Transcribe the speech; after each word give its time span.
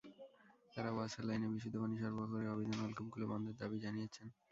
তাঁরা 0.73 0.89
ওয়াসার 0.93 1.23
লাইনে 1.27 1.47
বিশুদ্ধ 1.53 1.75
পানি 1.81 1.95
সরবরাহ 2.01 2.29
করে 2.31 2.45
অবৈধ 2.53 2.69
নলকূপগুলো 2.73 3.25
বন্ধের 3.31 3.55
দাবি 3.61 3.77
জানিয়েছেন। 3.85 4.27